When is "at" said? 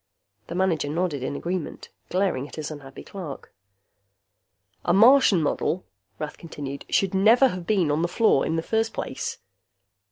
2.47-2.55